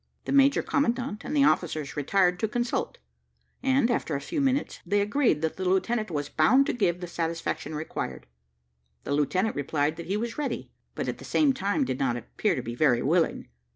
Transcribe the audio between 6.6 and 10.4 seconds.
to give the satisfaction required. The lieutenant replied that he was